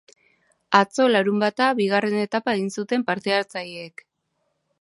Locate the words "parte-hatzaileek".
3.11-4.07